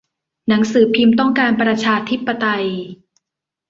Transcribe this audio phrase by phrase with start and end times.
[0.47, 2.67] หนังสือพิมพ์ต้องการประชาธิปไตย